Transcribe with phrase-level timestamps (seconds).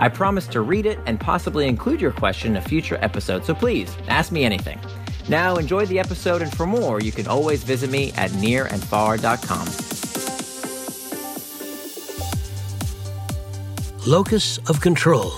[0.00, 3.54] I promise to read it and possibly include your question in a future episode, so
[3.54, 4.80] please ask me anything.
[5.28, 9.66] Now, enjoy the episode, and for more, you can always visit me at nirandfar.com.
[14.06, 15.32] Locus of Control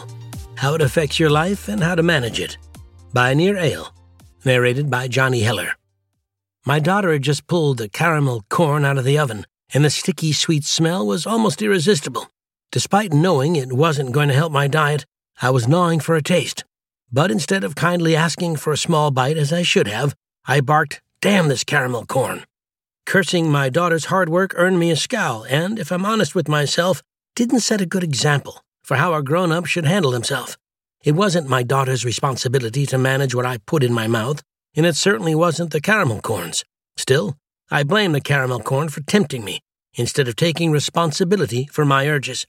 [0.54, 2.56] How It Affects Your Life and How to Manage It
[3.12, 3.90] by Nir Eyal,
[4.44, 5.72] narrated by Johnny Heller.
[6.64, 9.44] My daughter had just pulled the caramel corn out of the oven,
[9.74, 12.28] and the sticky sweet smell was almost irresistible.
[12.72, 15.04] Despite knowing it wasn't going to help my diet,
[15.40, 16.64] I was gnawing for a taste.
[17.12, 20.14] But instead of kindly asking for a small bite as I should have,
[20.46, 22.46] I barked, Damn this caramel corn!
[23.06, 27.00] Cursing my daughter's hard work earned me a scowl, and, if I'm honest with myself,
[27.36, 30.58] didn't set a good example for how a grown up should handle himself.
[31.04, 34.42] It wasn't my daughter's responsibility to manage what I put in my mouth,
[34.74, 36.64] and it certainly wasn't the caramel corns.
[36.96, 37.36] Still,
[37.70, 39.60] I blame the caramel corn for tempting me,
[39.94, 42.46] instead of taking responsibility for my urges.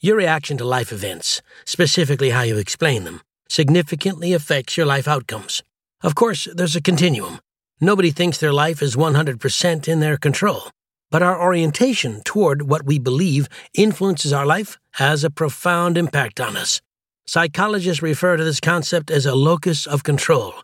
[0.00, 5.60] Your reaction to life events, specifically how you explain them, significantly affects your life outcomes.
[6.04, 7.40] Of course, there's a continuum.
[7.80, 10.70] Nobody thinks their life is 100% in their control,
[11.10, 16.56] but our orientation toward what we believe influences our life has a profound impact on
[16.56, 16.80] us.
[17.26, 20.54] Psychologists refer to this concept as a locus of control,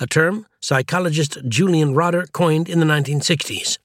[0.00, 3.76] a term psychologist Julian Rotter coined in the 1960s.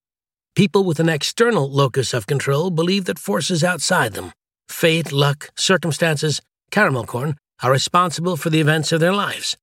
[0.56, 4.34] People with an external locus of control believe that forces outside them,
[4.70, 9.58] fate, luck, circumstances, caramel corn, are responsible for the events of their lives.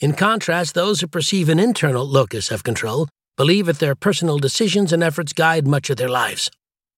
[0.00, 4.92] In contrast, those who perceive an internal locus of control believe that their personal decisions
[4.92, 6.50] and efforts guide much of their lives.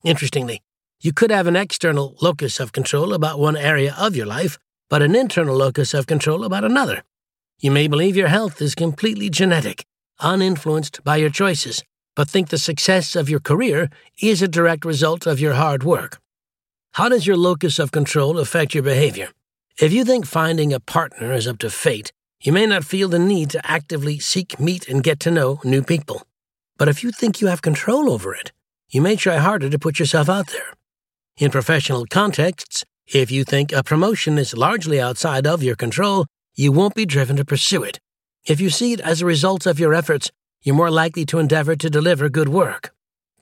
[0.04, 0.60] Interestingly,
[1.00, 4.58] you could have an external locus of control about one area of your life,
[4.88, 7.02] but an internal locus of control about another.
[7.60, 9.84] You may believe your health is completely genetic,
[10.20, 11.82] uninfluenced by your choices,
[12.16, 16.20] but think the success of your career is a direct result of your hard work.
[16.94, 19.30] How does your locus of control affect your behavior?
[19.80, 23.18] If you think finding a partner is up to fate, you may not feel the
[23.18, 26.22] need to actively seek, meet, and get to know new people.
[26.78, 28.52] But if you think you have control over it,
[28.90, 30.72] you may try harder to put yourself out there.
[31.36, 36.70] In professional contexts, if you think a promotion is largely outside of your control, you
[36.70, 37.98] won't be driven to pursue it.
[38.46, 40.30] If you see it as a result of your efforts,
[40.62, 42.93] you're more likely to endeavor to deliver good work.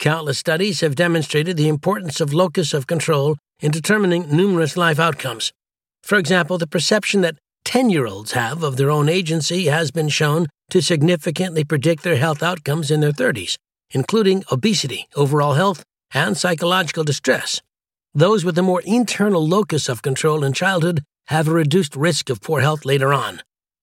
[0.02, 5.52] Countless studies have demonstrated the importance of locus of control in determining numerous life outcomes.
[6.02, 7.36] For example, the perception that
[7.66, 12.16] 10 year olds have of their own agency has been shown to significantly predict their
[12.16, 13.58] health outcomes in their 30s,
[13.92, 17.62] including obesity, overall health, and psychological distress.
[18.12, 22.40] Those with a more internal locus of control in childhood have a reduced risk of
[22.40, 23.40] poor health later on.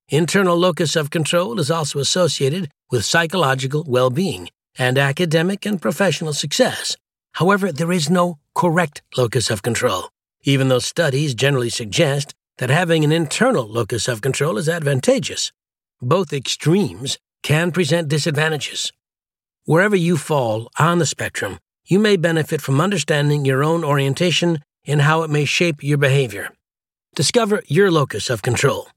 [0.10, 6.34] Internal locus of control is also associated with psychological well being and academic and professional
[6.34, 6.96] success.
[7.34, 10.10] However, there is no correct locus of control,
[10.44, 15.52] even though studies generally suggest that having an internal locus of control is advantageous.
[16.02, 18.92] Both extremes can present disadvantages.
[19.66, 25.02] Wherever you fall on the spectrum, you may benefit from understanding your own orientation and
[25.02, 26.50] how it may shape your behavior.
[27.16, 28.90] Discover your locus of control.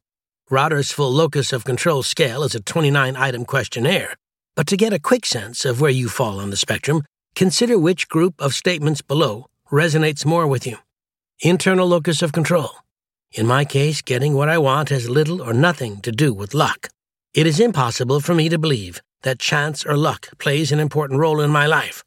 [0.51, 4.15] Rotter's full locus of control scale is a 29 item questionnaire,
[4.55, 7.03] but to get a quick sense of where you fall on the spectrum,
[7.35, 10.77] consider which group of statements below resonates more with you.
[11.41, 12.71] Internal locus of control.
[13.33, 16.89] In my case, getting what I want has little or nothing to do with luck.
[17.35, 21.41] It is impossible for me to believe that chance or luck plays an important role
[21.41, 22.05] in my life.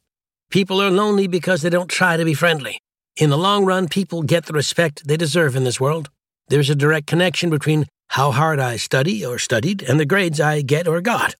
[0.50, 2.78] People are lonely because they don't try to be friendly.
[3.16, 6.10] In the long run, people get the respect they deserve in this world.
[6.48, 10.62] There's a direct connection between how hard I study or studied and the grades I
[10.62, 11.34] get or got.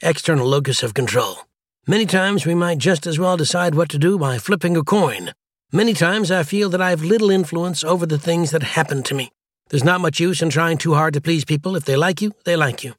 [0.00, 1.38] External locus of control.
[1.84, 5.32] Many times we might just as well decide what to do by flipping a coin.
[5.72, 9.14] Many times I feel that I have little influence over the things that happen to
[9.16, 9.32] me.
[9.70, 11.74] There's not much use in trying too hard to please people.
[11.74, 12.94] If they like you, they like you.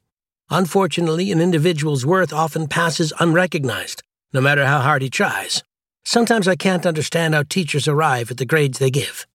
[0.50, 4.02] Unfortunately, an individual's worth often passes unrecognized,
[4.34, 5.64] no matter how hard he tries.
[6.04, 9.26] Sometimes I can't understand how teachers arrive at the grades they give.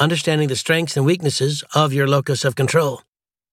[0.00, 3.02] Understanding the strengths and weaknesses of your locus of control.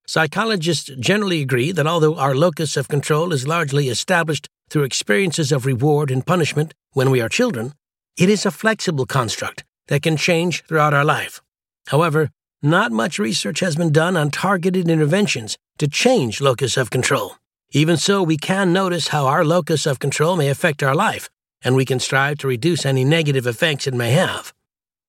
[0.06, 5.66] Psychologists generally agree that although our locus of control is largely established through experiences of
[5.66, 7.74] reward and punishment when we are children,
[8.18, 11.42] it is a flexible construct that can change throughout our life.
[11.88, 12.30] However,
[12.62, 17.38] not much research has been done on targeted interventions to change locus of control.
[17.72, 21.30] Even so, we can notice how our locus of control may affect our life,
[21.64, 24.54] and we can strive to reduce any negative effects it may have.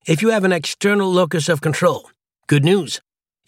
[0.06, 2.11] If you have an external locus of control,
[2.46, 3.00] good news.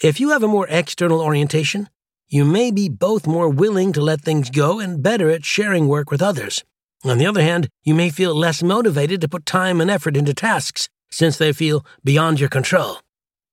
[0.02, 1.88] If you have a more external orientation,
[2.28, 6.10] you may be both more willing to let things go and better at sharing work
[6.10, 6.62] with others.
[7.04, 10.34] On the other hand, you may feel less motivated to put time and effort into
[10.34, 12.98] tasks since they feel beyond your control.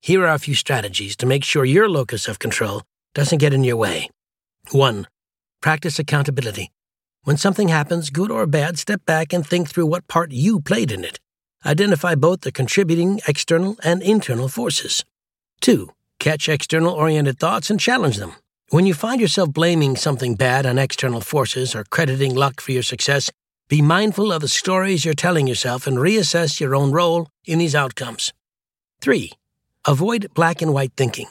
[0.02, 2.82] Here are a few strategies to make sure your locus of control
[3.14, 4.10] doesn't get in your way.
[4.72, 5.08] 1.
[5.62, 6.72] Practice accountability.
[7.24, 10.92] When something happens, good or bad, step back and think through what part you played
[10.92, 11.22] in it.
[11.66, 15.06] Identify both the contributing external and internal forces.
[15.62, 15.90] 2.
[16.24, 18.38] Catch external oriented thoughts and challenge them.
[18.70, 22.82] When you find yourself blaming something bad on external forces or crediting luck for your
[22.82, 23.30] success,
[23.68, 27.76] be mindful of the stories you're telling yourself and reassess your own role in these
[27.76, 28.32] outcomes.
[29.02, 29.34] 3.
[29.86, 31.28] Avoid black and white thinking.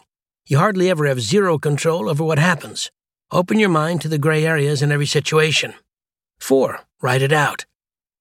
[0.46, 2.90] You hardly ever have zero control over what happens.
[3.30, 5.72] Open your mind to the gray areas in every situation.
[6.38, 6.80] 4.
[7.00, 7.64] Write it out.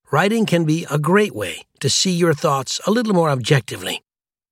[0.10, 4.04] Writing can be a great way to see your thoughts a little more objectively.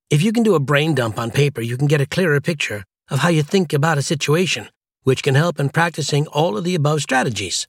[0.10, 2.84] If you can do a brain dump on paper, you can get a clearer picture
[3.12, 4.68] of how you think about a situation,
[5.04, 7.68] which can help in practicing all of the above strategies.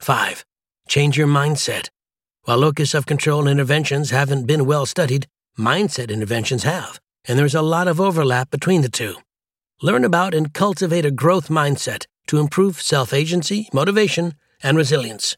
[0.00, 0.44] 5.
[0.88, 1.90] Change your mindset.
[2.42, 7.62] While locus of control interventions haven't been well studied, mindset interventions have, and there's a
[7.62, 9.14] lot of overlap between the two.
[9.80, 15.36] Learn about and cultivate a growth mindset to improve self agency, motivation, and resilience.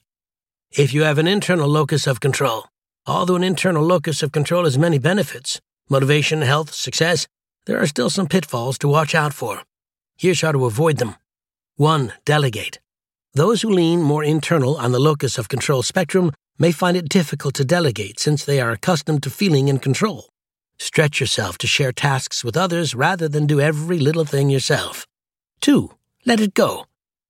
[0.71, 2.69] If you have an internal locus of control,
[3.07, 7.27] although an internal locus of control has many benefits motivation, health, success
[7.69, 9.63] there are still some pitfalls to watch out for.
[10.17, 11.17] Here's how to avoid them.
[11.77, 12.15] 1.
[12.25, 12.81] Delegate.
[13.35, 17.55] Those who lean more internal on the locus of control spectrum may find it difficult
[17.57, 20.31] to delegate since they are accustomed to feeling in control.
[20.79, 25.07] Stretch yourself to share tasks with others rather than do every little thing yourself.
[25.61, 25.91] 2.
[26.25, 26.87] Let it go.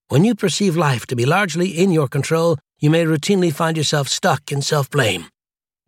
[0.07, 4.07] When you perceive life to be largely in your control, you may routinely find yourself
[4.07, 5.27] stuck in self blame.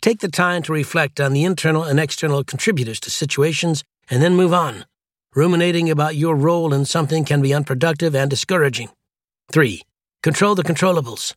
[0.03, 4.35] Take the time to reflect on the internal and external contributors to situations and then
[4.35, 4.87] move on.
[5.35, 8.89] Ruminating about your role in something can be unproductive and discouraging.
[9.53, 9.83] 3.
[10.23, 11.35] Control the controllables.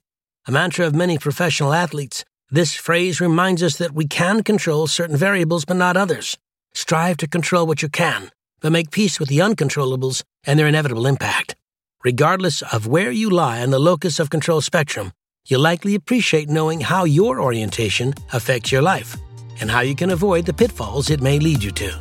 [0.48, 5.18] A mantra of many professional athletes, this phrase reminds us that we can control certain
[5.18, 6.38] variables but not others.
[6.74, 8.32] Strive to control what you can,
[8.62, 11.58] but make peace with the uncontrollables and their inevitable impact.
[12.06, 15.12] Regardless of where you lie on the locus of control spectrum,
[15.48, 19.16] you'll likely appreciate knowing how your orientation affects your life
[19.60, 21.92] and how you can avoid the pitfalls it may lead you to.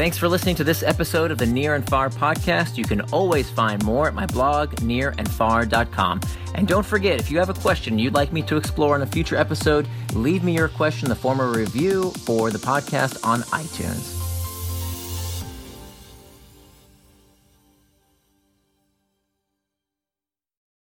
[0.00, 2.78] Thanks for listening to this episode of the Nir and Far podcast.
[2.78, 6.20] You can always find more at my blog, nirandfar.com.
[6.54, 9.06] And don't forget, if you have a question you'd like me to explore in a
[9.06, 13.42] future episode, leave me your question the form of a review for the podcast on
[13.42, 14.19] iTunes.